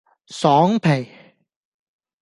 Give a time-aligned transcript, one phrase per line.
[0.25, 1.11] 爽皮